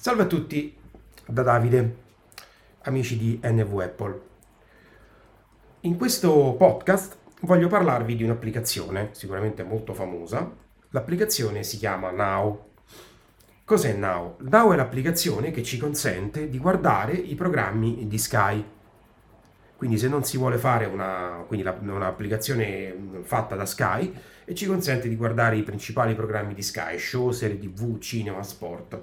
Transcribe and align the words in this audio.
Salve 0.00 0.22
a 0.22 0.26
tutti 0.26 0.74
da 1.26 1.42
Davide, 1.42 1.96
amici 2.84 3.18
di 3.18 3.38
NV 3.42 3.80
Apple. 3.80 4.20
In 5.80 5.98
questo 5.98 6.54
podcast 6.56 7.18
voglio 7.42 7.68
parlarvi 7.68 8.16
di 8.16 8.22
un'applicazione 8.22 9.10
sicuramente 9.12 9.62
molto 9.62 9.92
famosa. 9.92 10.50
L'applicazione 10.88 11.62
si 11.64 11.76
chiama 11.76 12.12
Now. 12.12 12.70
Cos'è 13.62 13.92
Now? 13.92 14.36
Now 14.38 14.72
è 14.72 14.76
l'applicazione 14.76 15.50
che 15.50 15.62
ci 15.62 15.76
consente 15.76 16.48
di 16.48 16.56
guardare 16.56 17.12
i 17.12 17.34
programmi 17.34 18.06
di 18.06 18.16
Sky. 18.16 18.64
Quindi 19.76 19.98
se 19.98 20.08
non 20.08 20.24
si 20.24 20.38
vuole 20.38 20.56
fare 20.56 20.86
una, 20.86 21.44
un'applicazione 21.46 23.20
fatta 23.20 23.54
da 23.54 23.66
Sky 23.66 24.18
e 24.46 24.54
ci 24.54 24.64
consente 24.64 25.10
di 25.10 25.16
guardare 25.16 25.58
i 25.58 25.62
principali 25.62 26.14
programmi 26.14 26.54
di 26.54 26.62
Sky, 26.62 26.98
show, 26.98 27.32
serie 27.32 27.58
tv, 27.58 27.98
cinema, 27.98 28.42
sport 28.42 28.98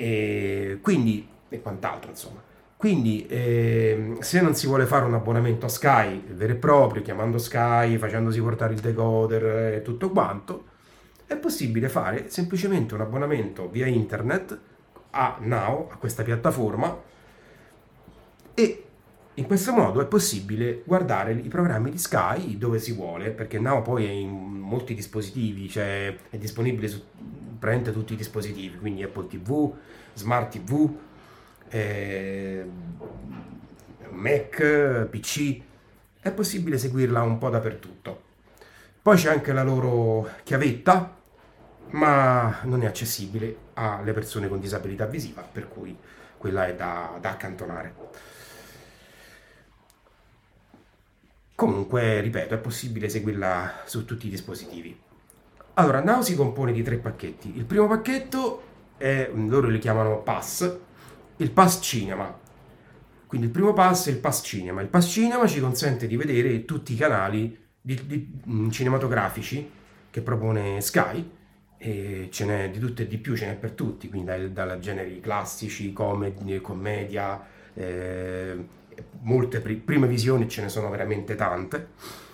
e 0.00 0.78
quindi 0.80 1.28
e 1.50 1.60
quant'altro 1.60 2.10
insomma. 2.10 2.42
Quindi 2.76 3.26
eh, 3.26 4.16
se 4.20 4.40
non 4.40 4.54
si 4.54 4.66
vuole 4.66 4.86
fare 4.86 5.04
un 5.04 5.12
abbonamento 5.12 5.66
a 5.66 5.68
Sky 5.68 6.24
vero 6.32 6.54
e 6.54 6.56
proprio, 6.56 7.02
chiamando 7.02 7.36
Sky, 7.36 7.98
facendosi 7.98 8.40
portare 8.40 8.72
il 8.72 8.80
decoder 8.80 9.74
e 9.74 9.82
tutto 9.82 10.08
quanto, 10.08 10.64
è 11.26 11.36
possibile 11.36 11.90
fare 11.90 12.30
semplicemente 12.30 12.94
un 12.94 13.02
abbonamento 13.02 13.68
via 13.68 13.86
internet 13.86 14.58
a 15.10 15.36
Now, 15.40 15.88
a 15.90 15.96
questa 15.96 16.22
piattaforma, 16.22 17.02
e 18.54 18.84
in 19.34 19.46
questo 19.46 19.72
modo 19.72 20.00
è 20.00 20.06
possibile 20.06 20.82
guardare 20.84 21.32
i 21.32 21.48
programmi 21.48 21.90
di 21.90 21.98
Sky 21.98 22.56
dove 22.56 22.78
si 22.78 22.92
vuole, 22.92 23.30
perché 23.30 23.58
Now 23.58 23.82
poi 23.82 24.06
è 24.06 24.10
in 24.10 24.30
molti 24.30 24.94
dispositivi, 24.94 25.68
cioè 25.68 26.16
è 26.30 26.38
disponibile 26.38 26.88
su 26.88 27.02
praticamente 27.60 27.92
tutti 27.92 28.14
i 28.14 28.16
dispositivi, 28.16 28.78
quindi 28.78 29.02
Apple 29.02 29.26
TV, 29.26 29.72
Smart 30.14 30.50
TV, 30.50 30.90
eh, 31.68 32.66
Mac, 34.08 35.06
PC, 35.10 35.60
è 36.20 36.32
possibile 36.32 36.78
seguirla 36.78 37.20
un 37.22 37.36
po' 37.36 37.50
dappertutto. 37.50 38.22
Poi 39.02 39.16
c'è 39.16 39.30
anche 39.30 39.52
la 39.52 39.62
loro 39.62 40.28
chiavetta, 40.42 41.16
ma 41.90 42.60
non 42.62 42.82
è 42.82 42.86
accessibile 42.86 43.56
alle 43.74 44.12
persone 44.12 44.48
con 44.48 44.58
disabilità 44.58 45.04
visiva, 45.04 45.42
per 45.42 45.68
cui 45.68 45.96
quella 46.38 46.66
è 46.66 46.74
da, 46.74 47.18
da 47.20 47.30
accantonare. 47.30 47.94
Comunque, 51.54 52.20
ripeto, 52.22 52.54
è 52.54 52.58
possibile 52.58 53.10
seguirla 53.10 53.82
su 53.84 54.06
tutti 54.06 54.28
i 54.28 54.30
dispositivi. 54.30 55.08
Allora, 55.80 56.02
Now 56.02 56.20
si 56.20 56.36
compone 56.36 56.72
di 56.72 56.82
tre 56.82 56.98
pacchetti. 56.98 57.56
Il 57.56 57.64
primo 57.64 57.86
pacchetto 57.86 58.62
è, 58.98 59.30
loro 59.32 59.66
li 59.68 59.78
chiamano 59.78 60.20
Pass, 60.20 60.76
il 61.38 61.50
Pass 61.52 61.80
Cinema. 61.80 62.38
Quindi 63.26 63.46
il 63.46 63.52
primo 63.52 63.72
pass 63.72 64.08
è 64.08 64.10
il 64.10 64.18
Pass 64.18 64.44
Cinema. 64.44 64.82
Il 64.82 64.88
Pass 64.88 65.10
Cinema 65.10 65.46
ci 65.46 65.58
consente 65.58 66.06
di 66.06 66.16
vedere 66.16 66.66
tutti 66.66 66.92
i 66.92 66.96
canali 66.96 67.58
di, 67.80 67.98
di, 68.04 68.42
mm, 68.46 68.68
cinematografici 68.68 69.70
che 70.10 70.20
propone 70.20 70.82
Sky, 70.82 71.30
e 71.78 72.28
ce 72.30 72.44
n'è 72.44 72.70
di 72.70 72.78
tutto 72.78 73.00
e 73.00 73.06
di 73.06 73.16
più, 73.16 73.34
ce 73.34 73.46
n'è 73.46 73.54
per 73.54 73.70
tutti, 73.70 74.10
quindi 74.10 74.26
dai, 74.26 74.52
dai 74.52 74.78
generi 74.80 75.18
classici, 75.20 75.94
comedy, 75.94 76.60
commedia, 76.60 77.42
eh, 77.72 78.54
molte 79.22 79.60
pri- 79.60 79.76
prime 79.76 80.06
visioni 80.06 80.46
ce 80.46 80.60
ne 80.60 80.68
sono 80.68 80.90
veramente 80.90 81.36
tante 81.36 82.28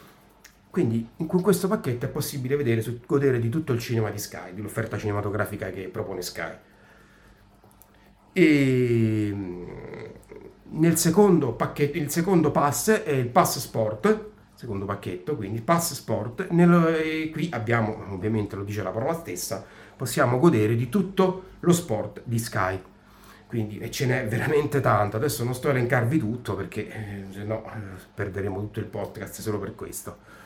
quindi 0.77 1.09
con 1.27 1.41
questo 1.41 1.69
pacchetto 1.69 2.05
è 2.05 2.09
possibile 2.11 2.55
vedere, 2.55 2.85
godere 3.07 3.39
di 3.39 3.49
tutto 3.49 3.73
il 3.73 3.79
cinema 3.79 4.11
di 4.11 4.19
Sky, 4.19 4.53
dell'offerta 4.53 4.99
cinematografica 4.99 5.71
che 5.71 5.89
propone 5.89 6.21
Sky. 6.21 6.55
E 8.31 9.31
mm, 9.33 9.69
nel 10.73 10.99
secondo 10.99 11.55
pacchetto, 11.55 11.97
il 11.97 12.11
secondo 12.11 12.51
pass 12.51 12.91
è 12.91 13.13
il 13.13 13.29
Pass 13.29 13.59
Sport, 13.59 14.33
secondo 14.53 14.85
pacchetto, 14.85 15.35
quindi 15.35 15.63
Pass 15.63 15.95
Sport. 15.95 16.49
Nel, 16.51 17.31
qui 17.33 17.49
abbiamo, 17.53 18.05
ovviamente 18.11 18.55
lo 18.55 18.63
dice 18.63 18.83
la 18.83 18.91
parola 18.91 19.15
stessa, 19.15 19.65
possiamo 19.97 20.39
godere 20.39 20.77
di 20.77 20.91
tutto 20.91 21.45
lo 21.61 21.73
sport 21.73 22.21
di 22.23 22.39
Sky. 22.39 22.79
Quindi 23.47 23.79
e 23.79 23.91
ce 23.91 24.05
n'è 24.05 24.29
veramente 24.29 24.81
tanto. 24.83 25.17
Adesso 25.17 25.43
non 25.43 25.55
sto 25.55 25.69
a 25.69 25.71
elencarvi 25.71 26.19
tutto 26.19 26.55
perché 26.55 26.87
eh, 26.87 27.25
se 27.31 27.45
no 27.45 27.65
eh, 27.65 27.79
perderemo 28.13 28.59
tutto 28.61 28.81
il 28.81 28.87
podcast 28.87 29.41
solo 29.41 29.59
per 29.59 29.75
questo. 29.75 30.45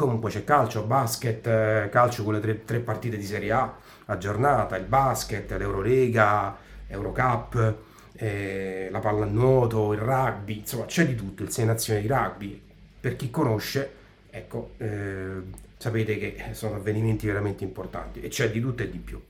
Comunque 0.00 0.30
c'è 0.30 0.44
calcio, 0.44 0.84
basket, 0.84 1.46
eh, 1.46 1.88
calcio 1.90 2.24
con 2.24 2.32
le 2.32 2.40
tre, 2.40 2.64
tre 2.64 2.78
partite 2.78 3.18
di 3.18 3.22
Serie 3.22 3.52
A 3.52 3.76
a 4.06 4.16
giornata, 4.16 4.74
il 4.78 4.86
basket, 4.86 5.50
l'Eurolega, 5.58 6.56
Eurocup, 6.86 7.74
eh, 8.14 8.88
la 8.90 8.98
pallanuoto, 8.98 9.92
il 9.92 9.98
rugby, 9.98 10.60
insomma 10.60 10.86
c'è 10.86 11.06
di 11.06 11.14
tutto, 11.14 11.42
il 11.42 11.50
Sei 11.50 11.66
Nazioni 11.66 12.00
di 12.00 12.06
rugby. 12.06 12.62
Per 12.98 13.14
chi 13.14 13.28
conosce, 13.28 13.92
ecco, 14.30 14.70
eh, 14.78 15.42
sapete 15.76 16.16
che 16.16 16.44
sono 16.52 16.76
avvenimenti 16.76 17.26
veramente 17.26 17.62
importanti 17.62 18.22
e 18.22 18.28
c'è 18.28 18.50
di 18.50 18.58
tutto 18.58 18.82
e 18.82 18.90
di 18.90 18.98
più. 18.98 19.20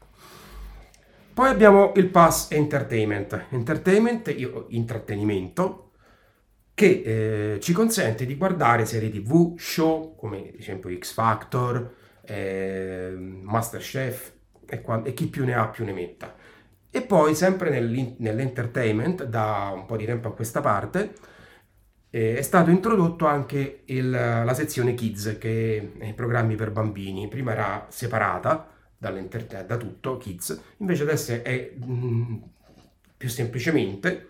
Poi 1.35 1.49
abbiamo 1.49 1.93
il 1.97 2.07
Pass 2.07 2.53
Entertainment. 2.53 3.47
Entertainment, 3.49 4.33
io, 4.37 4.67
intrattenimento, 4.69 5.90
che 6.81 7.03
eh, 7.55 7.61
ci 7.61 7.75
consente 7.75 8.25
di 8.25 8.37
guardare 8.37 8.87
serie 8.87 9.11
tv, 9.11 9.55
show 9.59 10.17
come 10.17 10.49
ad 10.49 10.55
esempio 10.59 10.89
X 10.99 11.13
Factor, 11.13 11.95
eh, 12.23 13.13
Masterchef 13.15 14.33
e, 14.65 14.83
e, 15.05 15.13
chi 15.13 15.27
più 15.27 15.45
ne 15.45 15.53
ha 15.53 15.69
più 15.69 15.85
ne 15.85 15.93
metta. 15.93 16.35
E 16.91 17.03
poi 17.03 17.35
sempre 17.35 17.69
nell'entertainment, 17.69 19.25
da 19.25 19.73
un 19.75 19.85
po' 19.85 19.99
di 19.99 20.07
tempo 20.07 20.29
a 20.29 20.33
questa 20.33 20.63
parte, 20.63 21.13
eh, 22.09 22.39
è 22.39 22.43
stato 22.43 22.71
introdotto 22.71 23.27
anche 23.27 23.83
il, 23.85 24.09
la 24.09 24.55
sezione 24.55 24.95
Kids, 24.95 25.37
che 25.39 25.93
è 25.99 26.07
i 26.07 26.15
programmi 26.15 26.55
per 26.55 26.71
bambini. 26.71 27.29
Prima 27.29 27.53
era 27.53 27.89
separata 27.91 28.71
da 28.97 29.77
tutto, 29.77 30.17
Kids, 30.17 30.59
invece 30.79 31.03
adesso 31.03 31.33
è 31.43 31.75
mh, 31.77 31.93
mm, 31.93 32.37
più 33.19 33.29
semplicemente 33.29 34.29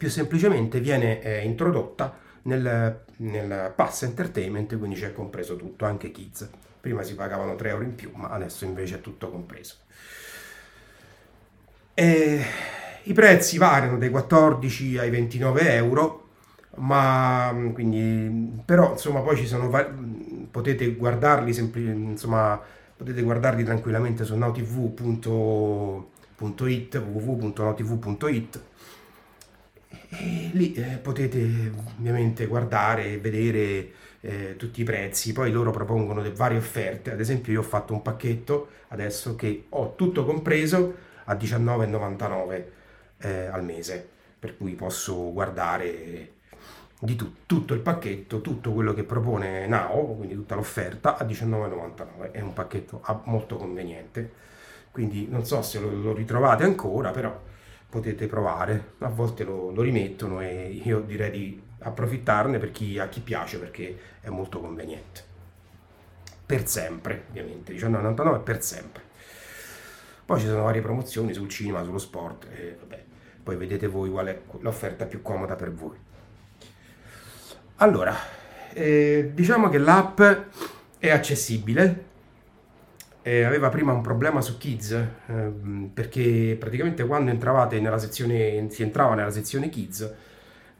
più 0.00 0.08
semplicemente 0.08 0.80
viene 0.80 1.20
eh, 1.20 1.44
introdotta 1.44 2.16
nel, 2.44 3.02
nel, 3.16 3.70
pass 3.76 4.04
entertainment, 4.04 4.78
quindi 4.78 4.96
c'è 4.98 5.12
compreso 5.12 5.56
tutto, 5.56 5.84
anche 5.84 6.10
kids. 6.10 6.48
Prima 6.80 7.02
si 7.02 7.14
pagavano 7.14 7.54
3 7.54 7.68
euro 7.68 7.84
in 7.84 7.94
più, 7.94 8.10
ma 8.14 8.30
adesso 8.30 8.64
invece 8.64 8.94
è 8.94 9.00
tutto 9.02 9.28
compreso. 9.28 9.74
E 11.92 12.42
I 13.02 13.12
prezzi 13.12 13.58
variano 13.58 13.98
dai 13.98 14.08
14 14.08 14.96
ai 14.96 15.10
29 15.10 15.74
euro, 15.74 16.28
ma 16.76 17.54
quindi, 17.74 18.62
però 18.64 18.92
insomma 18.92 19.20
poi 19.20 19.36
ci 19.36 19.46
sono 19.46 19.68
potete 20.50 20.94
guardarli 20.94 21.52
sempli, 21.52 21.84
insomma 21.84 22.58
potete 22.96 23.20
guardarli 23.20 23.64
tranquillamente 23.64 24.24
su 24.24 24.34
nautv.it 24.34 26.06
www.nautv.it 26.96 28.56
e 28.56 28.69
lì 30.52 30.72
eh, 30.74 30.98
potete 30.98 31.72
ovviamente 31.96 32.46
guardare 32.46 33.12
e 33.12 33.18
vedere 33.18 33.90
eh, 34.20 34.56
tutti 34.56 34.80
i 34.80 34.84
prezzi, 34.84 35.32
poi 35.32 35.50
loro 35.50 35.70
propongono 35.70 36.22
delle 36.22 36.34
varie 36.34 36.58
offerte, 36.58 37.12
ad 37.12 37.20
esempio 37.20 37.52
io 37.52 37.60
ho 37.60 37.64
fatto 37.64 37.92
un 37.92 38.02
pacchetto 38.02 38.68
adesso 38.88 39.36
che 39.36 39.66
ho 39.70 39.94
tutto 39.94 40.24
compreso 40.24 40.94
a 41.24 41.34
19,99 41.34 42.64
eh, 43.18 43.46
al 43.46 43.64
mese, 43.64 44.06
per 44.38 44.56
cui 44.56 44.72
posso 44.74 45.32
guardare 45.32 46.32
di 46.98 47.16
tu, 47.16 47.34
tutto 47.46 47.72
il 47.72 47.80
pacchetto, 47.80 48.40
tutto 48.40 48.72
quello 48.72 48.92
che 48.92 49.04
propone 49.04 49.66
Now, 49.66 50.16
quindi 50.16 50.34
tutta 50.34 50.54
l'offerta 50.54 51.16
a 51.16 51.24
19,99, 51.24 52.32
è 52.32 52.40
un 52.40 52.52
pacchetto 52.52 53.02
molto 53.24 53.56
conveniente, 53.56 54.32
quindi 54.90 55.26
non 55.28 55.44
so 55.46 55.62
se 55.62 55.78
lo, 55.80 55.90
lo 55.90 56.12
ritrovate 56.12 56.64
ancora, 56.64 57.10
però 57.10 57.48
potete 57.90 58.26
provare, 58.28 58.92
a 58.98 59.08
volte 59.08 59.42
lo, 59.42 59.70
lo, 59.70 59.82
rimettono 59.82 60.40
e 60.40 60.80
io 60.84 61.00
direi 61.00 61.30
di 61.30 61.62
approfittarne 61.80 62.58
per 62.58 62.70
chi, 62.70 62.98
a 62.98 63.08
chi 63.08 63.20
piace 63.20 63.58
perché 63.58 63.98
è 64.20 64.28
molto 64.28 64.60
conveniente. 64.60 65.28
Per 66.46 66.66
sempre, 66.68 67.24
ovviamente, 67.28 67.74
19,99 67.74 68.42
per 68.42 68.62
sempre. 68.62 69.02
Poi 70.24 70.38
ci 70.38 70.46
sono 70.46 70.62
varie 70.62 70.80
promozioni 70.80 71.34
sul 71.34 71.48
cinema, 71.48 71.82
sullo 71.82 71.98
sport, 71.98 72.46
e 72.54 72.76
vabbè, 72.78 73.04
poi 73.42 73.56
vedete 73.56 73.88
voi 73.88 74.10
qual 74.10 74.26
è 74.26 74.40
l'offerta 74.60 75.06
più 75.06 75.20
comoda 75.22 75.56
per 75.56 75.72
voi. 75.72 75.96
Allora, 77.76 78.14
eh, 78.72 79.32
diciamo 79.34 79.68
che 79.68 79.78
l'app 79.78 80.20
è 80.98 81.10
accessibile, 81.10 82.09
eh, 83.22 83.44
aveva 83.44 83.68
prima 83.68 83.92
un 83.92 84.00
problema 84.00 84.40
su 84.40 84.56
Kids 84.58 84.92
eh, 84.92 85.52
perché 85.92 86.56
praticamente 86.58 87.06
quando 87.06 87.30
entravate 87.30 87.80
nella 87.80 87.98
sezione 87.98 88.68
si 88.70 88.82
entrava 88.82 89.14
nella 89.14 89.30
sezione 89.30 89.68
Kids 89.68 90.14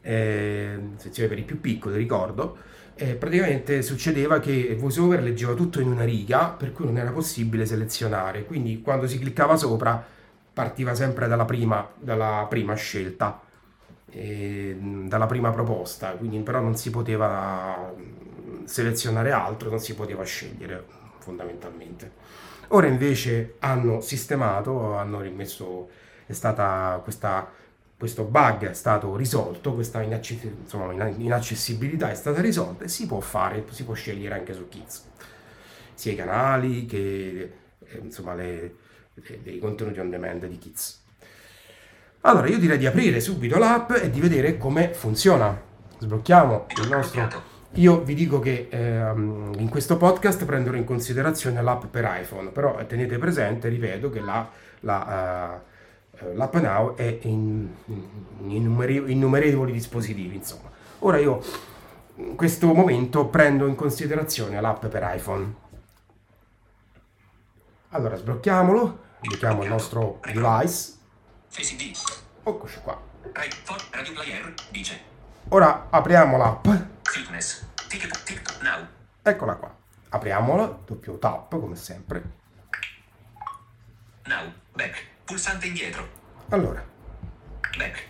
eh, 0.01 0.79
sezione 0.95 1.29
per 1.29 1.37
i 1.37 1.43
più 1.43 1.59
piccoli 1.61 1.97
ricordo 1.97 2.57
praticamente 3.17 3.81
succedeva 3.81 4.39
che 4.39 4.75
VoiceOver 4.79 5.23
leggeva 5.23 5.53
tutto 5.53 5.79
in 5.79 5.87
una 5.87 6.03
riga, 6.03 6.49
per 6.49 6.71
cui 6.71 6.85
non 6.85 6.97
era 6.97 7.09
possibile 7.11 7.65
selezionare. 7.65 8.45
Quindi 8.45 8.81
quando 8.81 9.07
si 9.07 9.17
cliccava 9.17 9.55
sopra 9.55 10.05
partiva 10.53 10.93
sempre 10.93 11.27
dalla 11.27 11.45
prima, 11.45 11.89
dalla 11.97 12.45
prima 12.49 12.75
scelta, 12.75 13.41
eh, 14.11 14.77
dalla 14.79 15.25
prima 15.25 15.49
proposta, 15.51 16.11
quindi 16.11 16.37
però 16.39 16.59
non 16.59 16.75
si 16.75 16.89
poteva 16.89 17.91
selezionare 18.65 19.31
altro, 19.31 19.69
non 19.69 19.79
si 19.79 19.95
poteva 19.95 20.23
scegliere 20.23 20.85
fondamentalmente. 21.21 22.11
Ora 22.69 22.87
invece 22.87 23.55
hanno 23.59 24.01
sistemato, 24.01 24.95
hanno 24.95 25.21
rimesso, 25.21 25.89
è 26.25 26.33
stata 26.33 26.99
questa 27.03 27.59
questo 28.01 28.23
bug 28.23 28.67
è 28.67 28.73
stato 28.73 29.15
risolto, 29.15 29.75
questa 29.75 30.01
inaccess- 30.01 30.43
insomma, 30.43 31.07
inaccessibilità 31.17 32.09
è 32.09 32.15
stata 32.15 32.41
risolta 32.41 32.85
e 32.85 32.87
si 32.87 33.05
può 33.05 33.19
fare, 33.19 33.63
si 33.69 33.83
può 33.83 33.93
scegliere 33.93 34.33
anche 34.33 34.55
su 34.55 34.67
Kids, 34.67 35.05
sia 35.93 36.13
i 36.13 36.15
canali 36.15 36.87
che 36.87 37.53
eh, 37.77 37.97
insomma, 38.01 38.33
le, 38.33 38.73
le, 39.13 39.39
dei 39.43 39.59
contenuti 39.59 39.99
on 39.99 40.09
demand 40.09 40.47
di 40.47 40.57
Kids. 40.57 41.03
Allora 42.21 42.47
io 42.47 42.57
direi 42.57 42.79
di 42.79 42.87
aprire 42.87 43.19
subito 43.19 43.59
l'app 43.59 43.91
e 43.91 44.09
di 44.09 44.19
vedere 44.19 44.57
come 44.57 44.95
funziona. 44.95 45.61
Sblocchiamo 45.99 46.65
il 46.81 46.89
nostro... 46.89 47.50
Io 47.75 48.01
vi 48.01 48.13
dico 48.15 48.39
che 48.39 48.67
ehm, 48.69 49.53
in 49.57 49.69
questo 49.69 49.95
podcast 49.95 50.43
prenderò 50.43 50.75
in 50.75 50.83
considerazione 50.83 51.61
l'app 51.61 51.85
per 51.85 52.09
iPhone, 52.21 52.49
però 52.49 52.85
tenete 52.85 53.17
presente, 53.17 53.69
ripeto, 53.69 54.09
che 54.09 54.19
la, 54.19 54.49
la 54.81 55.61
uh, 56.11 56.33
l'app 56.33 56.55
Now 56.55 56.95
è 56.95 57.19
in, 57.21 57.69
in 57.85 59.01
innumerevoli 59.07 59.71
dispositivi, 59.71 60.35
insomma. 60.35 60.69
Ora 60.99 61.17
io 61.17 61.41
in 62.15 62.35
questo 62.35 62.73
momento 62.73 63.27
prendo 63.27 63.65
in 63.67 63.75
considerazione 63.75 64.59
l'app 64.59 64.85
per 64.87 65.09
iPhone. 65.15 65.55
Allora 67.89 68.17
sblocchiamolo, 68.17 68.99
sblocchiamo 69.21 69.63
il 69.63 69.69
nostro 69.69 70.19
device. 70.25 70.93
Eccoci 72.43 72.79
qua. 72.83 72.99
Ora 75.49 75.87
apriamo 75.89 76.37
l'app. 76.37 76.90
Eccola 79.21 79.55
qua. 79.55 79.75
Apriamola, 80.09 80.79
doppio 80.85 81.17
tap 81.17 81.49
come 81.59 81.75
sempre. 81.75 82.23
Now, 84.25 84.51
back. 84.73 85.07
Pulsante 85.25 85.67
indietro. 85.67 86.07
Allora. 86.49 86.81
Back. 87.77 88.07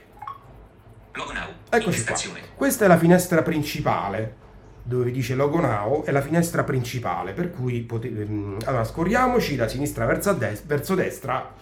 Logo 1.13 1.33
now. 1.33 1.50
Eccoci 1.69 2.03
qua. 2.03 2.15
Questa 2.56 2.86
è 2.86 2.88
la 2.88 2.98
finestra 3.00 3.42
principale 3.42 4.38
dove 4.83 5.06
vi 5.06 5.12
dice 5.12 5.36
logo 5.36 5.59
now 5.59 6.04
è 6.04 6.12
la 6.12 6.21
finestra 6.21 6.63
principale 6.63 7.33
per 7.33 7.51
cui 7.51 7.81
potete 7.81 8.25
mm, 8.25 8.59
allora 8.65 8.83
scorriamoci 8.83 9.56
da 9.56 9.68
sinistra 9.68 10.06
verso, 10.06 10.33
des- 10.33 10.63
verso 10.65 10.95
destra 10.95 11.54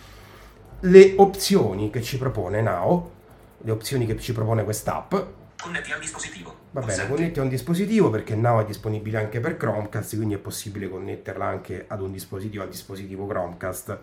le 0.82 1.14
opzioni 1.18 1.90
che 1.90 2.02
ci 2.02 2.18
propone 2.18 2.62
now 2.62 3.12
le 3.58 3.72
opzioni 3.72 4.06
che 4.06 4.18
ci 4.18 4.32
propone 4.32 4.64
quest'app 4.64 5.14
connetti 5.60 5.92
al 5.92 6.00
dispositivo. 6.00 6.56
Va 6.72 6.82
bene 6.82 7.08
connetti 7.08 7.40
a 7.40 7.44
un 7.44 7.50
dispositivo 7.50 8.10
perché 8.10 8.36
now 8.36 8.62
è 8.62 8.66
disponibile 8.66 9.18
anche 9.18 9.40
per 9.40 9.58
Chromecast 9.58 10.16
quindi 10.16 10.36
è 10.36 10.38
possibile 10.38 10.90
connetterla 10.90 11.46
anche 11.46 11.86
ad 11.88 12.02
un 12.02 12.12
dispositivo 12.12 12.64
al 12.64 12.70
dispositivo 12.70 13.28
Chromecast. 13.28 13.98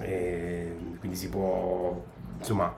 E 0.00 0.76
quindi 0.98 1.16
si 1.16 1.28
può 1.28 2.02
insomma 2.38 2.74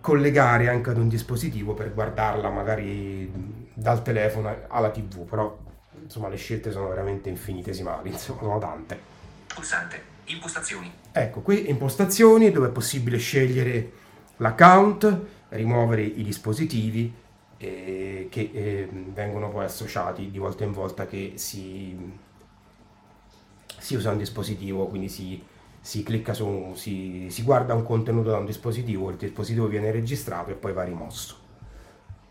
collegare 0.00 0.68
anche 0.68 0.90
ad 0.90 0.98
un 0.98 1.08
dispositivo 1.08 1.74
per 1.74 1.92
guardarla 1.92 2.48
magari 2.50 3.30
dal 3.74 4.02
telefono 4.02 4.54
alla 4.68 4.90
tv 4.90 5.24
però 5.24 5.58
insomma 6.02 6.28
le 6.28 6.36
scelte 6.36 6.70
sono 6.70 6.88
veramente 6.88 7.28
infinitesimali 7.28 8.10
insomma 8.10 8.40
sono 8.40 8.58
tante. 8.58 9.12
Pulsante 9.46 10.12
impostazioni. 10.26 10.90
Ecco 11.12 11.40
qui 11.40 11.68
impostazioni 11.68 12.50
dove 12.50 12.68
è 12.68 12.70
possibile 12.70 13.18
scegliere 13.18 13.92
l'account 14.36 15.20
rimuovere 15.50 16.02
i 16.02 16.22
dispositivi 16.22 17.22
eh, 17.58 18.28
che 18.30 18.50
eh, 18.52 18.88
vengono 18.90 19.48
poi 19.50 19.64
associati 19.64 20.30
di 20.30 20.38
volta 20.38 20.64
in 20.64 20.72
volta 20.72 21.06
che 21.06 21.32
si, 21.36 21.96
si 23.78 23.94
usa 23.94 24.10
un 24.10 24.18
dispositivo 24.18 24.86
quindi 24.86 25.08
si 25.08 25.42
si 25.84 26.02
clicca 26.02 26.32
su, 26.32 26.72
si, 26.74 27.26
si 27.28 27.42
guarda 27.42 27.74
un 27.74 27.82
contenuto 27.82 28.30
da 28.30 28.38
un 28.38 28.46
dispositivo, 28.46 29.10
il 29.10 29.16
dispositivo 29.16 29.66
viene 29.66 29.90
registrato 29.90 30.50
e 30.50 30.54
poi 30.54 30.72
va 30.72 30.82
rimosso. 30.82 31.38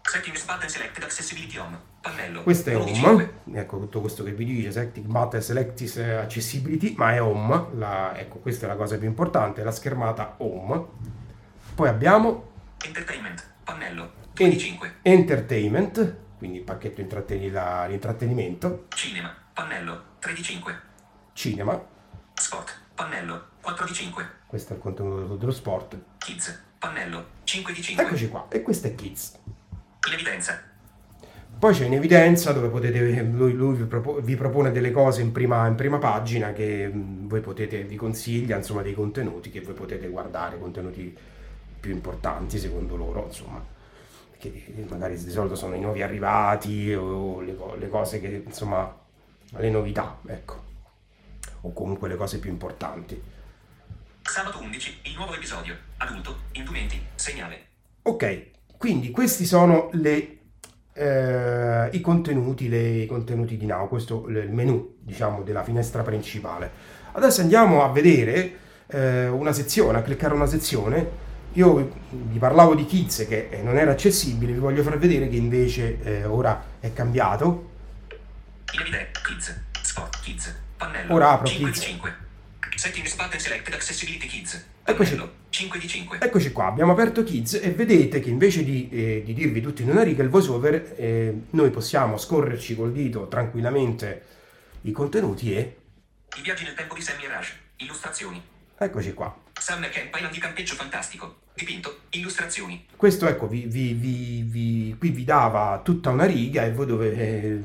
Settings 0.01 0.43
button 0.43 0.67
selected 0.67 1.03
accessibility 1.03 1.57
home. 1.59 1.79
Pannello. 2.01 2.41
Questo 2.41 2.71
è 2.71 2.75
home, 2.75 3.41
ecco 3.53 3.77
tutto 3.77 4.01
questo 4.01 4.23
che 4.23 4.31
vi 4.31 4.45
dice, 4.45 4.71
setting 4.71 5.05
button 5.05 5.39
select 5.39 5.97
accessibility, 5.97 6.95
ma 6.97 7.13
è 7.13 7.21
home, 7.21 7.67
la, 7.75 8.17
ecco 8.17 8.39
questa 8.39 8.65
è 8.65 8.69
la 8.69 8.75
cosa 8.75 8.97
più 8.97 9.07
importante, 9.07 9.63
la 9.63 9.71
schermata 9.71 10.33
home. 10.39 10.85
Poi 11.75 11.87
abbiamo 11.87 12.53
entertainment, 12.83 13.52
25. 14.33 14.95
Entertainment, 15.03 16.17
quindi 16.39 16.57
il 16.57 16.63
pacchetto 16.63 17.01
intrattenimento. 17.01 18.87
Cinema, 18.89 19.35
pannello 19.53 20.03
3 20.19 20.33
di 20.33 20.41
5. 20.41 20.81
Cinema. 21.33 21.91
Sport, 22.33 22.81
Pannello 22.95 23.49
4 23.61 23.85
di 23.85 23.93
5. 23.93 24.29
Questo 24.47 24.73
è 24.73 24.75
il 24.75 24.81
contenuto 24.81 25.35
dello 25.35 25.51
sport. 25.51 25.97
Kids. 26.17 26.61
Pannello 26.79 27.25
5 27.43 27.73
di 27.73 27.81
5. 27.81 28.03
Eccoci 28.03 28.27
qua. 28.29 28.47
E 28.49 28.61
questo 28.63 28.87
è 28.87 28.95
Kids. 28.95 29.39
In 30.07 30.13
evidenza. 30.13 30.61
Poi 31.59 31.73
c'è 31.73 31.85
in 31.85 31.93
evidenza 31.93 32.51
dove 32.51 32.69
potete, 32.69 33.21
lui, 33.21 33.53
lui 33.53 33.75
vi, 33.75 33.85
propone, 33.85 34.21
vi, 34.21 34.35
propone 34.35 34.71
delle 34.71 34.91
cose 34.91 35.21
in 35.21 35.31
prima, 35.31 35.65
in 35.67 35.75
prima 35.75 35.97
pagina 35.99 36.51
che 36.51 36.89
mm, 36.91 37.27
voi 37.27 37.39
potete, 37.39 37.83
vi 37.83 37.95
consiglia, 37.95 38.57
insomma, 38.57 38.81
dei 38.81 38.93
contenuti 38.93 39.49
che 39.49 39.61
voi 39.61 39.73
potete 39.73 40.09
guardare, 40.09 40.59
contenuti 40.59 41.15
più 41.79 41.91
importanti 41.91 42.57
secondo 42.57 42.95
loro, 42.95 43.25
insomma, 43.27 43.63
che 44.49 44.85
magari 44.89 45.21
di 45.21 45.31
solito 45.31 45.55
sono 45.55 45.75
i 45.75 45.79
nuovi 45.79 46.01
arrivati 46.01 46.93
o 46.93 47.41
le, 47.41 47.55
le 47.77 47.89
cose 47.89 48.19
che, 48.19 48.43
insomma, 48.45 49.01
le 49.57 49.69
novità, 49.69 50.19
ecco 50.27 50.63
o 51.65 51.73
comunque 51.73 52.07
le 52.07 52.15
cose 52.15 52.39
più 52.39 52.49
importanti. 52.49 53.21
Sabato 54.21 54.59
11, 54.61 54.99
il 55.03 55.15
nuovo 55.15 55.33
episodio. 55.33 55.75
Adulto, 55.97 56.37
indumenti, 56.53 57.01
segnale. 57.15 57.67
Ok, 58.03 58.51
quindi 58.77 59.11
questi 59.11 59.45
sono 59.45 59.89
le, 59.93 60.37
eh, 60.93 61.89
i 61.91 62.01
contenuti, 62.01 62.67
le, 62.67 63.01
i 63.01 63.05
contenuti 63.05 63.57
di 63.57 63.65
Now, 63.65 63.87
questo 63.87 64.27
è 64.27 64.39
il 64.39 64.51
menu, 64.51 64.97
diciamo, 64.99 65.43
della 65.43 65.63
finestra 65.63 66.03
principale. 66.03 66.71
Adesso 67.13 67.41
andiamo 67.41 67.83
a 67.83 67.91
vedere 67.91 68.59
eh, 68.87 69.27
una 69.27 69.53
sezione, 69.53 69.99
a 69.99 70.01
cliccare 70.01 70.33
una 70.33 70.47
sezione. 70.47 71.22
Io 71.53 71.93
vi 72.09 72.39
parlavo 72.39 72.73
di 72.73 72.85
Kids 72.85 73.27
che 73.27 73.59
non 73.61 73.77
era 73.77 73.91
accessibile, 73.91 74.53
vi 74.53 74.59
voglio 74.59 74.81
far 74.81 74.97
vedere 74.97 75.29
che 75.29 75.35
invece 75.35 76.01
eh, 76.01 76.25
ora 76.25 76.77
è 76.79 76.91
cambiato. 76.93 77.71
Kids, 78.65 79.61
Sport, 79.81 80.19
Kids, 80.21 80.55
Pannello. 80.77 81.13
Ora 81.13 81.31
apro 81.31 81.47
5 81.47 81.71
Kids. 81.71 81.85
5. 81.85 82.15
Settings 82.75 83.15
button 83.15 83.39
selected 83.39 83.73
accessibility 83.75 84.27
Kids. 84.27 84.65
Eccoci. 84.83 85.29
5 85.49 85.79
di 85.79 85.87
5. 85.87 86.17
Eccoci 86.21 86.51
qua, 86.51 86.65
abbiamo 86.65 86.91
aperto 86.93 87.23
Kids 87.23 87.53
e 87.61 87.69
vedete 87.71 88.19
che 88.19 88.31
invece 88.31 88.63
di, 88.63 88.89
eh, 88.89 89.21
di 89.23 89.33
dirvi 89.35 89.61
tutto 89.61 89.83
in 89.83 89.89
una 89.89 90.01
riga 90.01 90.23
il 90.23 90.29
voiceover, 90.29 90.95
eh, 90.97 91.41
noi 91.51 91.69
possiamo 91.69 92.17
scorrerci 92.17 92.75
col 92.75 92.91
dito 92.91 93.27
tranquillamente 93.27 94.23
i 94.81 94.91
contenuti 94.91 95.53
e... 95.53 95.77
I 96.35 96.41
viaggi 96.41 96.63
nel 96.63 96.73
tempo 96.73 96.95
di 96.95 97.01
Sammy 97.01 97.27
Raj. 97.27 97.47
Illustrazioni. 97.77 98.52
Eccoci 98.77 99.13
qua. 99.13 99.35
Summer 99.59 99.89
Camp 99.89 100.13
Island 100.15 100.33
di 100.33 100.39
campeggio 100.39 100.75
fantastico. 100.75 101.41
Dipinto. 101.53 102.01
Illustrazioni. 102.09 102.85
Questo 102.95 103.27
ecco, 103.27 103.47
vi, 103.47 103.65
vi, 103.65 103.93
vi, 103.93 104.95
qui 104.97 105.09
vi 105.09 105.23
dava 105.23 105.81
tutta 105.83 106.09
una 106.09 106.25
riga 106.25 106.63
e 106.63 106.71
voi 106.71 106.85
dove... 106.85 107.13
Eh, 107.13 107.61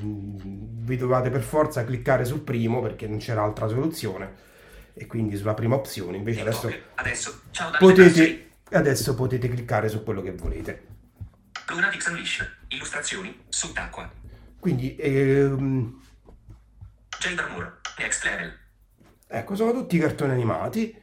vi 0.88 0.96
dovevate 0.96 1.30
per 1.30 1.42
forza 1.42 1.84
cliccare 1.84 2.24
sul 2.24 2.40
primo 2.40 2.80
perché 2.80 3.06
non 3.06 3.18
c'era 3.18 3.42
altra 3.42 3.68
soluzione 3.68 4.46
e 4.94 5.06
quindi 5.06 5.36
sulla 5.36 5.54
prima 5.54 5.74
opzione 5.74 6.16
invece 6.16 6.40
adesso, 6.40 6.74
adesso, 6.94 7.42
potete, 7.78 8.50
adesso 8.70 9.14
potete 9.14 9.48
cliccare 9.48 9.88
su 9.88 10.02
quello 10.02 10.22
che 10.22 10.32
volete 10.32 10.86
Lunatics 11.68 12.06
Unleashed 12.06 12.56
illustrazioni 12.68 13.44
sott'acqua 13.48 14.10
quindi 14.58 14.96
ehm, 14.96 16.02
Gender 17.18 17.48
Moore 17.50 17.80
Next 17.98 18.24
Level 18.24 18.58
ecco 19.28 19.54
sono 19.54 19.72
tutti 19.72 19.98
cartoni 19.98 20.32
animati 20.32 21.02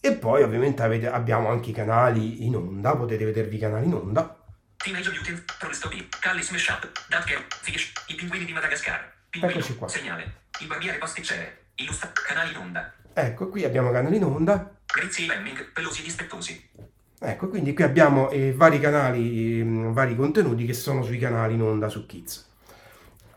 e 0.00 0.12
poi 0.14 0.42
ovviamente 0.42 0.82
avete, 0.82 1.08
abbiamo 1.08 1.48
anche 1.48 1.70
i 1.70 1.72
canali 1.72 2.44
in 2.44 2.56
onda 2.56 2.96
potete 2.96 3.24
vedervi 3.24 3.56
i 3.56 3.58
canali 3.58 3.86
in 3.86 3.94
onda 3.94 4.44
Teenage 4.76 5.10
Mutant 5.10 5.56
Troll 5.58 5.72
Story 5.72 6.08
Callie 6.20 6.42
Smash 6.42 6.68
Up 6.68 6.90
Duck 7.08 7.46
Fish 7.62 7.92
i 8.08 8.14
pinguini 8.14 8.44
di 8.44 8.52
Madagascar 8.52 9.14
Eccoci 9.42 9.76
qua. 9.76 9.88
Segnale. 9.88 10.32
Il 10.60 10.66
barbiere 10.66 10.98
pasticcere. 10.98 11.64
Illustra. 11.76 12.10
Canali 12.12 12.52
in 12.52 12.56
onda. 12.56 12.92
Ecco, 13.12 13.48
qui 13.48 13.64
abbiamo 13.64 13.90
canali 13.90 14.16
in 14.16 14.24
onda. 14.24 14.74
Grizzly 14.86 15.26
Lemming, 15.26 15.72
pelosi 15.72 16.02
dispettosi. 16.02 16.70
Ecco, 17.18 17.48
quindi 17.48 17.74
qui 17.74 17.84
abbiamo 17.84 18.30
eh, 18.30 18.52
vari 18.52 18.78
canali, 18.78 19.60
eh, 19.60 19.64
vari 19.92 20.16
contenuti 20.16 20.64
che 20.64 20.74
sono 20.74 21.02
sui 21.02 21.18
canali 21.18 21.54
in 21.54 21.62
onda 21.62 21.88
su 21.88 22.06
Kids. 22.06 22.54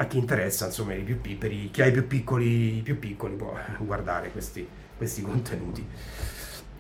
A 0.02 0.06
chi 0.06 0.18
interessa, 0.18 0.68
insomma, 0.68 0.94
i 0.94 1.02
più, 1.02 1.38
per 1.38 1.52
i, 1.52 1.70
chi 1.72 1.82
ha 1.82 1.86
i 1.86 1.92
più 1.92 2.08
piccoli, 2.08 2.78
i 2.78 2.82
più 2.82 2.98
piccoli 3.00 3.36
può 3.36 3.54
guardare 3.80 4.32
questi, 4.32 4.66
questi 4.96 5.22
contenuti. 5.22 5.86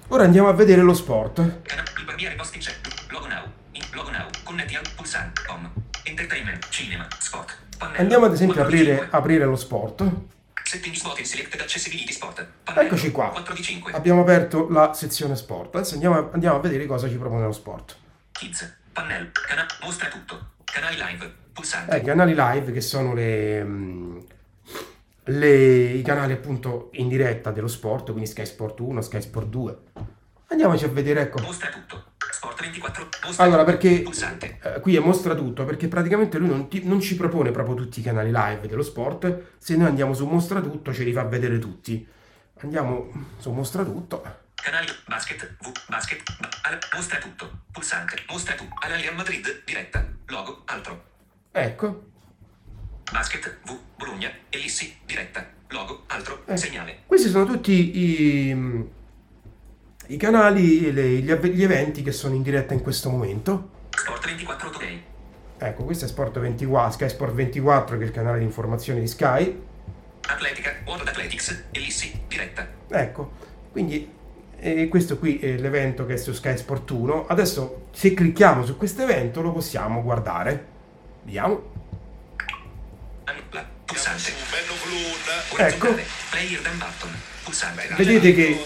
Ora 0.07 0.23
andiamo 0.23 0.47
a 0.47 0.53
vedere 0.53 0.81
lo 0.81 0.93
sport. 0.93 1.37
Il 1.39 2.05
barbiere 2.05 2.35
posticcia. 2.35 2.71
Logo 3.09 3.27
now. 3.27 3.43
In- 3.71 3.83
Logo 3.91 4.09
now. 4.09 4.25
Connetti 4.43 4.75
al 4.75 4.83
pulsante. 4.95 5.41
Home. 5.47 5.69
Entertainment. 6.03 6.69
Cinema. 6.69 7.07
Sport. 7.19 7.57
Pannello. 7.77 7.99
Andiamo 7.99 8.25
ad 8.25 8.33
esempio 8.33 8.61
a 8.61 8.65
4 8.65 8.75
di 8.75 8.81
aprire, 8.81 8.99
5. 9.01 9.17
aprire 9.19 9.45
lo 9.45 9.55
sport. 9.57 10.11
Eccoci 12.75 13.11
qua. 13.11 13.29
4 13.29 13.53
di 13.53 13.61
5. 13.61 13.91
Abbiamo 13.91 14.21
aperto 14.21 14.69
la 14.69 14.93
sezione 14.93 15.35
sport. 15.35 15.75
Adesso 15.75 15.95
andiamo 15.95 16.15
a, 16.17 16.29
andiamo 16.31 16.55
a 16.55 16.59
vedere 16.59 16.85
cosa 16.85 17.09
ci 17.09 17.17
propone 17.17 17.43
lo 17.43 17.51
sport. 17.51 17.97
Kids. 18.31 18.77
Pannello. 18.93 19.29
Cana- 19.45 19.65
mostra 19.81 20.07
tutto. 20.07 20.51
Canali 20.63 20.95
live. 20.95 21.33
Pulsante. 21.59 21.95
Eh, 21.95 21.99
i 21.99 22.03
canali 22.03 22.33
live 22.35 22.71
che 22.71 22.81
sono 22.81 23.13
le, 23.13 23.63
le- 25.25 25.89
i 25.91 26.01
canali 26.01 26.33
appunto 26.33 26.89
in 26.93 27.07
diretta 27.07 27.51
dello 27.51 27.67
sport, 27.67 28.05
quindi 28.11 28.25
Sky 28.27 28.45
Sport 28.45 28.79
1, 28.79 29.01
Sky 29.01 29.21
Sport 29.21 29.47
2. 29.47 29.77
Andiamoci 30.47 30.85
a 30.85 30.87
vedere, 30.87 31.21
ecco. 31.21 31.41
Mostra 31.41 31.69
tutto. 31.69 32.05
Sport 32.31 32.61
24. 32.61 33.07
Mostra 33.25 33.43
Allora, 33.43 33.63
perché 33.65 34.01
Pulsante. 34.01 34.59
eh, 34.63 34.79
qui 34.79 34.95
è 34.95 34.99
mostra 34.99 35.35
tutto, 35.35 35.65
perché 35.65 35.87
praticamente 35.87 36.37
lui 36.37 36.47
non, 36.47 36.67
ti- 36.69 36.83
non 36.85 36.99
ci 37.01 37.15
propone 37.15 37.51
proprio 37.51 37.75
tutti 37.75 37.99
i 37.99 38.03
canali 38.03 38.31
live 38.31 38.67
dello 38.67 38.81
sport. 38.81 39.55
Se 39.57 39.75
noi 39.75 39.87
andiamo 39.87 40.13
su 40.13 40.25
mostra 40.25 40.61
tutto, 40.61 40.93
ce 40.93 41.03
li 41.03 41.11
fa 41.11 41.23
vedere 41.23 41.59
tutti. 41.59 42.07
Andiamo 42.61 43.11
su 43.37 43.51
mostra 43.51 43.83
tutto. 43.83 44.23
Canali 44.55 44.87
basket. 45.07 45.55
V. 45.61 45.71
Basket. 45.87 46.21
ba- 46.39 46.49
al- 46.63 46.79
mostra 46.95 47.17
tutto. 47.19 47.59
Pulsante. 47.71 48.15
Mostra 48.29 48.55
tutto. 48.55 48.73
Al 48.79 48.91
Real 48.91 49.15
Madrid. 49.15 49.61
Diretta. 49.65 50.05
Logo. 50.27 50.61
Altro. 50.65 51.03
Ecco, 51.51 52.03
Basket. 53.11 53.59
V. 53.63 53.77
Bologna. 53.95 54.31
Ellissi. 54.49 54.95
Diretta. 55.05 55.45
Logo. 55.69 56.03
Altro. 56.07 56.43
Eh. 56.45 56.57
Segnale. 56.57 56.99
questi 57.05 57.29
sono 57.29 57.45
tutti 57.45 57.97
i, 57.97 58.85
i 60.07 60.17
canali, 60.17 60.91
le- 60.91 61.17
gli, 61.17 61.31
gli 61.31 61.63
eventi 61.63 62.01
che 62.01 62.11
sono 62.11 62.35
in 62.35 62.41
diretta 62.43 62.73
in 62.73 62.81
questo 62.81 63.09
momento. 63.09 63.77
Sport 63.89 64.25
24 64.25 64.69
Today. 64.69 65.03
Ecco, 65.57 65.83
questo 65.83 66.05
è 66.05 66.07
Sport 66.07 66.39
24, 66.39 66.91
Sky 66.91 67.09
Sport 67.09 67.33
24, 67.33 67.97
che 67.97 68.03
è 68.03 68.05
il 68.05 68.13
canale 68.13 68.39
di 68.39 68.45
informazione 68.45 68.99
di 68.99 69.07
Sky. 69.07 69.61
Atletica. 70.27 70.75
World 70.85 71.07
Athletics. 71.07 71.65
Ellissi. 71.71 72.21
Diretta. 72.27 72.67
Ecco, 72.89 73.31
quindi 73.71 74.09
eh, 74.57 74.87
questo 74.87 75.17
qui 75.17 75.39
è 75.39 75.57
l'evento 75.57 76.05
che 76.05 76.13
è 76.13 76.17
su 76.17 76.31
Sky 76.31 76.57
Sport 76.57 76.89
1. 76.91 77.27
Adesso, 77.27 77.87
se 77.91 78.13
clicchiamo 78.13 78.63
su 78.65 78.77
questo 78.77 79.01
evento, 79.01 79.41
lo 79.41 79.51
possiamo 79.51 80.01
guardare. 80.01 80.77
Vediamo. 81.23 81.77
Pulsante. 83.85 84.33
bello. 85.49 85.99
Player 86.29 86.61
Dan 86.61 86.77
Barton. 86.77 87.21
Pulsante. 87.43 87.87
Vedete 87.95 88.33
che 88.33 88.65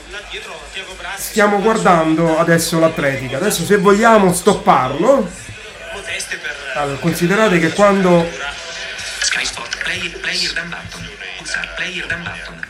stiamo 1.16 1.62
guardando 1.62 2.38
adesso 2.38 2.80
l'atletica. 2.80 3.38
Adesso, 3.38 3.64
se 3.64 3.78
vogliamo 3.78 4.34
stopparlo, 4.34 5.30
allora, 6.76 6.98
considerate 7.00 7.60
che 7.60 7.72
quando 7.72 8.30
Sky 9.20 9.46
Sport. 9.46 9.84
Player, 9.84 10.20
player 10.20 10.54
Dan 10.54 10.70
Barton. 10.70 11.10
Pulsante. 11.38 11.70
Player 11.76 12.06
Dan 12.06 12.24
Barton. 12.24 12.68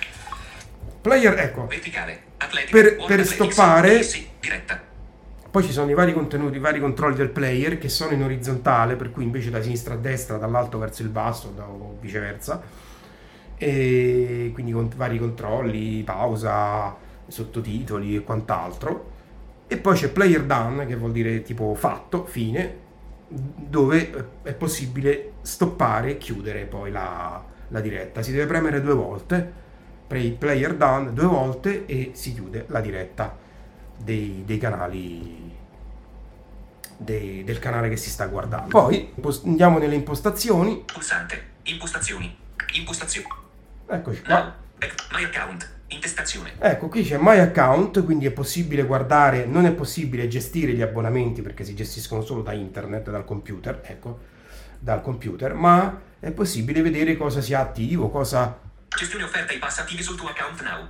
player, 1.02 1.40
ecco, 1.40 1.66
Verticale. 1.68 2.24
Atletica. 2.38 2.72
Per- 2.72 3.06
per 3.06 3.26
stoppare-. 3.26 4.06
Poi 5.54 5.62
ci 5.62 5.72
sono 5.72 5.92
i 5.92 5.94
vari 5.94 6.14
contenuti, 6.14 6.58
i 6.58 6.60
vari 6.60 6.80
controlli 6.80 7.16
del 7.16 7.30
player 7.30 7.78
che 7.78 7.88
sono 7.88 8.14
in 8.14 8.24
orizzontale, 8.24 8.96
per 8.96 9.12
cui 9.12 9.22
invece 9.22 9.52
da 9.52 9.62
sinistra 9.62 9.94
a 9.94 9.98
destra, 9.98 10.38
dall'alto 10.38 10.80
verso 10.80 11.04
il 11.04 11.10
basso 11.10 11.54
o 11.56 11.96
viceversa. 12.02 12.60
E 13.56 14.50
quindi 14.52 14.72
con 14.72 14.90
vari 14.96 15.20
controlli, 15.20 16.02
pausa, 16.02 16.96
sottotitoli 17.28 18.16
e 18.16 18.24
quant'altro. 18.24 19.12
E 19.68 19.78
poi 19.78 19.96
c'è 19.96 20.10
player 20.10 20.44
done, 20.44 20.88
che 20.88 20.96
vuol 20.96 21.12
dire 21.12 21.44
tipo 21.44 21.76
fatto, 21.76 22.26
fine, 22.26 22.78
dove 23.28 24.30
è 24.42 24.54
possibile 24.56 25.34
stoppare 25.42 26.14
e 26.14 26.18
chiudere 26.18 26.66
poi 26.66 26.90
la, 26.90 27.44
la 27.68 27.80
diretta. 27.80 28.24
Si 28.24 28.32
deve 28.32 28.48
premere 28.48 28.82
due 28.82 28.96
volte, 28.96 29.54
play- 30.08 30.32
player 30.32 30.74
done 30.76 31.14
due 31.14 31.28
volte 31.28 31.86
e 31.86 32.10
si 32.16 32.34
chiude 32.34 32.66
la 32.70 32.82
diretta 32.82 33.43
dei, 34.04 34.44
dei 34.46 34.58
canali 34.58 35.52
dei- 36.98 37.44
del 37.44 37.60
canale 37.60 37.90
che 37.90 37.98
si 37.98 38.10
sta 38.10 38.28
guardando. 38.28 38.68
Poi 38.70 39.14
andiamo 39.46 39.78
nelle 39.78 39.96
impostazioni. 39.96 40.84
Pulsante. 40.86 41.52
Impostazioni. 41.64 42.36
Impostazioni. 42.74 43.28
Eccoci 43.88 44.22
qua. 44.22 44.56
Back. 44.78 45.08
My 45.12 45.24
account. 45.24 45.70
Intestazione. 45.88 46.54
Ecco, 46.60 46.88
qui 46.88 47.04
c'è 47.04 47.18
My 47.20 47.38
Account, 47.38 48.04
quindi 48.04 48.26
è 48.26 48.32
possibile 48.32 48.84
guardare, 48.84 49.46
non 49.46 49.66
è 49.66 49.72
possibile 49.72 50.28
gestire 50.28 50.74
gli 50.74 50.82
abbonamenti 50.82 51.44
perché 51.44 51.64
si 51.64 51.76
gestiscono 51.76 52.24
solo 52.24 52.42
da 52.42 52.52
internet, 52.52 53.12
dal 53.12 53.24
computer, 53.24 53.80
ecco, 53.84 54.20
dal 54.80 55.04
computer, 55.04 55.54
ma 55.54 56.02
è 56.20 56.32
possibile 56.32 56.82
vedere 56.82 57.16
cosa 57.16 57.42
sia 57.42 57.60
attivo, 57.60 58.10
cosa... 58.10 58.60
Gestione 58.88 59.24
offerta 59.26 59.54
i 59.54 59.60
pass 59.60 59.80
attivi 59.80 60.02
sul 60.02 60.18
tuo 60.18 60.30
account 60.30 60.64
now. 60.64 60.88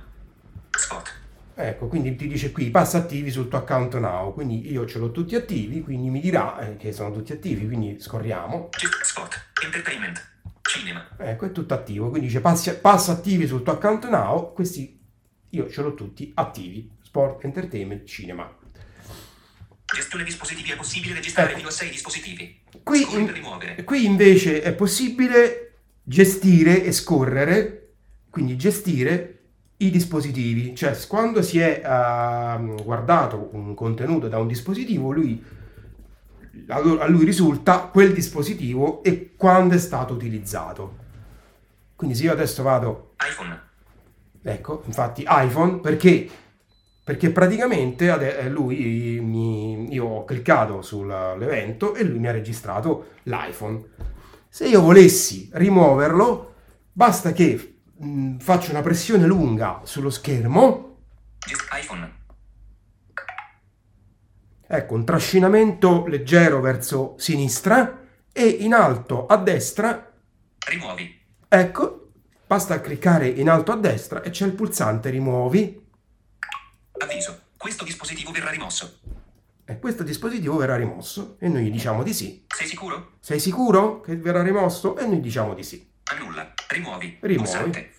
Spot. 0.70 1.12
Ecco, 1.56 1.86
quindi 1.86 2.16
ti 2.16 2.26
dice 2.26 2.50
qui 2.50 2.70
passa 2.70 2.98
attivi 2.98 3.30
sul 3.30 3.48
tuo 3.48 3.58
account 3.58 3.96
now, 3.98 4.32
quindi 4.34 4.70
io 4.72 4.86
ce 4.86 4.98
l'ho 4.98 5.12
tutti 5.12 5.36
attivi, 5.36 5.82
quindi 5.82 6.10
mi 6.10 6.20
dirà 6.20 6.58
eh, 6.58 6.76
che 6.76 6.90
sono 6.92 7.12
tutti 7.12 7.32
attivi, 7.32 7.66
quindi 7.66 8.00
scorriamo. 8.00 8.70
Spot. 9.02 9.46
Entertainment. 9.64 10.32
Cinema. 10.62 11.06
Ecco, 11.18 11.44
è 11.46 11.52
tutto 11.52 11.74
attivo, 11.74 12.08
quindi 12.08 12.26
dice 12.26 12.40
passi- 12.40 12.74
passa 12.74 13.12
attivi 13.12 13.46
sul 13.46 13.62
tuo 13.62 13.74
account 13.74 14.08
now, 14.08 14.52
questi 14.52 14.98
io 15.50 15.70
ce 15.70 15.82
l'ho 15.82 15.94
tutti 15.94 16.32
attivi, 16.34 16.90
sport, 17.02 17.44
entertainment, 17.44 18.04
cinema. 18.04 18.52
Gestione 19.84 20.24
dispositivi 20.24 20.72
è 20.72 20.76
possibile 20.76 21.14
registrare 21.14 21.50
Ecco. 21.50 21.58
fino 21.58 21.68
a 21.68 21.72
6 21.72 21.90
dispositivi. 21.90 22.60
Qui, 22.82 23.06
in- 23.14 23.84
qui 23.84 24.04
invece 24.04 24.60
è 24.62 24.72
possibile 24.72 25.74
gestire 26.02 26.82
e 26.82 26.90
scorrere, 26.90 27.92
quindi 28.30 28.56
gestire 28.56 29.33
i 29.86 29.90
dispositivi, 29.90 30.74
cioè 30.74 30.96
quando 31.06 31.42
si 31.42 31.58
è 31.58 31.82
ehm, 31.84 32.82
guardato 32.82 33.48
un 33.52 33.74
contenuto 33.74 34.28
da 34.28 34.38
un 34.38 34.46
dispositivo, 34.46 35.10
lui, 35.10 35.42
a 36.68 36.78
lu- 36.80 36.98
a 37.00 37.06
lui 37.06 37.24
risulta 37.24 37.80
quel 37.80 38.12
dispositivo 38.12 39.02
e 39.02 39.34
quando 39.36 39.74
è 39.74 39.78
stato 39.78 40.14
utilizzato. 40.14 41.02
Quindi 41.96 42.16
se 42.16 42.24
io 42.24 42.32
adesso 42.32 42.62
vado 42.62 43.14
iPhone. 43.28 43.60
Ecco, 44.42 44.82
infatti 44.86 45.24
iPhone 45.26 45.80
perché? 45.80 46.28
Perché 47.02 47.30
praticamente 47.30 48.10
ade- 48.10 48.38
eh, 48.38 48.48
lui 48.48 49.20
mi, 49.20 49.92
io 49.92 50.04
ho 50.06 50.24
cliccato 50.24 50.82
sull'evento 50.82 51.94
e 51.94 52.04
lui 52.04 52.18
mi 52.18 52.28
ha 52.28 52.32
registrato 52.32 53.08
l'iPhone. 53.24 53.82
Se 54.48 54.66
io 54.66 54.80
volessi 54.80 55.50
rimuoverlo, 55.52 56.54
basta 56.92 57.32
che 57.32 57.73
mh, 58.04 58.38
faccio 58.38 58.70
una 58.70 58.82
pressione 58.82 59.26
lunga 59.26 59.80
sullo 59.84 60.10
schermo, 60.10 60.98
ecco 64.66 64.94
un 64.94 65.04
trascinamento 65.04 66.06
leggero 66.06 66.60
verso 66.60 67.14
sinistra 67.18 68.00
e 68.32 68.46
in 68.46 68.74
alto 68.74 69.26
a 69.26 69.36
destra, 69.36 70.12
Rimuovi. 70.66 71.20
ecco, 71.48 72.10
basta 72.46 72.80
cliccare 72.80 73.28
in 73.28 73.48
alto 73.48 73.72
a 73.72 73.76
destra 73.76 74.22
e 74.22 74.30
c'è 74.30 74.46
il 74.46 74.52
pulsante 74.54 75.10
rimuovi 75.10 75.82
Avviso. 76.98 77.42
Questo 77.56 77.84
dispositivo 77.84 78.30
verrà 78.30 78.50
rimosso. 78.50 79.00
e 79.64 79.78
questo 79.78 80.02
dispositivo 80.02 80.56
verrà 80.56 80.76
rimosso 80.76 81.36
e 81.40 81.48
noi 81.48 81.64
gli 81.64 81.70
diciamo 81.70 82.02
di 82.02 82.12
sì. 82.12 82.44
Sei 82.48 82.66
sicuro? 82.66 83.12
Sei 83.20 83.40
sicuro 83.40 84.00
che 84.00 84.16
verrà 84.16 84.42
rimosso? 84.42 84.96
E 84.96 85.06
noi 85.06 85.20
diciamo 85.20 85.54
di 85.54 85.62
sì. 85.62 85.90
Annulla. 86.04 86.52
Rimuovi. 86.68 87.18
Rimuovi. 87.20 87.50
Pulsante. 87.50 87.93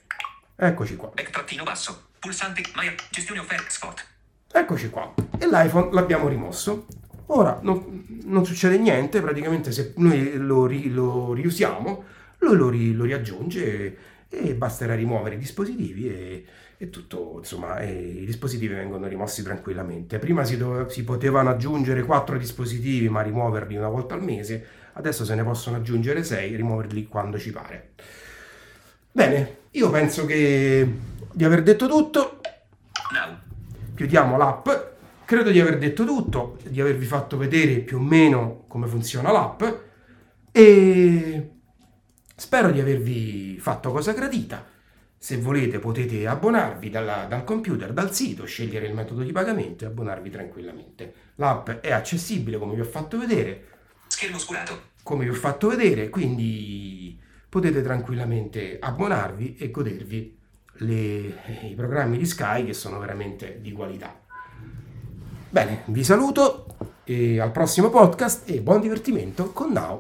Eccoci 0.58 0.96
qua. 0.96 1.12
Back 1.14 1.30
trattino 1.32 1.64
basso. 1.64 2.08
Pulsante. 2.20 2.62
My 2.76 2.94
gestione 3.12 3.40
offerta. 3.42 3.70
Spot. 3.70 4.06
Eccoci 4.54 4.90
qua. 4.90 5.14
E 5.38 5.48
l'iPhone 5.48 5.90
l'abbiamo 5.92 6.28
rimosso. 6.30 6.86
Ora 7.28 7.60
non, 7.62 8.22
non 8.24 8.46
succede 8.46 8.78
niente, 8.78 9.20
praticamente 9.20 9.72
se 9.72 9.94
noi 9.98 10.38
lo, 10.38 10.66
ri- 10.68 10.92
lo 10.92 11.34
riusiamo, 11.34 12.04
lui 12.40 12.56
lo, 12.56 12.70
ri- 12.70 12.94
lo 12.94 13.04
riaggiunge 13.04 13.66
e, 13.76 13.98
e 14.30 14.54
basterà 14.54 14.94
rimuovere 14.94 15.36
i 15.36 15.40
dispositivi 15.40 16.08
e, 16.08 16.46
e 16.78 16.90
tutto, 16.92 17.38
insomma, 17.40 17.80
e 17.80 17.92
i 18.22 18.26
dispositivi 18.26 18.76
vengono 18.76 19.08
rimossi 19.08 19.42
tranquillamente. 19.42 20.20
Prima 20.20 20.44
si, 20.44 20.56
dove- 20.56 20.90
si 20.92 21.04
potevano 21.04 21.50
aggiungere 21.50 22.04
quattro 22.04 22.38
dispositivi 22.38 23.10
ma 23.10 23.22
rimuoverli 23.24 23.76
una 23.76 23.90
volta 23.90 24.14
al 24.14 24.24
mese, 24.24 24.66
adesso 24.94 25.26
se 25.26 25.34
ne 25.34 25.44
possono 25.44 25.78
aggiungere 25.78 26.24
sei, 26.24 26.56
rimuoverli 26.56 27.08
quando 27.08 27.40
ci 27.40 27.52
pare. 27.52 27.90
Bene, 29.16 29.60
io 29.72 29.90
penso 29.92 30.26
che 30.26 30.86
di 31.32 31.46
aver 31.46 31.64
detto 31.64 31.88
tutto, 31.88 32.42
Now. 33.14 33.38
chiudiamo 33.96 34.36
l'app. 34.36 34.68
Credo 35.24 35.52
di 35.52 35.60
aver 35.62 35.78
detto 35.78 36.04
tutto, 36.04 36.58
di 36.68 36.82
avervi 36.82 37.06
fatto 37.06 37.38
vedere 37.38 37.78
più 37.80 37.96
o 37.98 38.02
meno 38.02 38.66
come 38.68 38.88
funziona 38.88 39.32
l'app 39.32 39.64
e 40.52 41.50
Spero 42.36 42.70
di 42.72 42.82
avervi 42.82 43.58
fatto 43.58 43.94
cosa 43.94 44.12
gradita. 44.12 44.66
Se 45.18 45.38
volete 45.38 45.80
potete 45.80 46.28
abbonarvi 46.28 46.90
dalla- 46.90 47.26
dal 47.30 47.46
computer, 47.46 47.94
dal 47.94 48.14
sito, 48.14 48.44
scegliere 48.44 48.88
il 48.88 48.94
metodo 48.94 49.24
di 49.24 49.32
pagamento 49.32 49.86
e 49.86 49.88
abbonarvi 49.88 50.30
tranquillamente. 50.30 51.14
L'app 51.36 51.70
è 51.70 51.94
accessibile 51.94 52.58
come 52.58 52.76
vi 52.76 52.82
ho 52.82 52.86
fatto 52.86 53.18
vedere, 53.18 53.64
Schermo 54.08 54.36
oscurato. 54.36 54.82
come 55.04 55.24
vi 55.24 55.30
ho 55.30 55.34
fatto 55.34 55.70
vedere, 55.70 56.10
quindi 56.10 57.18
potete 57.56 57.82
tranquillamente 57.82 58.80
abbonarvi 58.82 59.56
e 59.56 59.72
godervi 59.72 60.38
le- 60.80 61.36
i 61.70 61.74
programmi 61.74 62.18
di 62.18 62.26
Sky 62.26 62.66
che 62.66 62.74
sono 62.74 63.00
veramente 63.00 63.60
di 63.62 63.72
qualità. 63.72 64.14
Bene, 65.50 65.84
vi 65.86 66.04
saluto 66.04 66.66
e 67.06 67.40
al 67.40 67.52
prossimo 67.52 67.90
podcast 67.90 68.50
e 68.50 68.60
buon 68.60 68.82
divertimento 68.82 69.52
con 69.54 69.72
Now. 69.72 70.00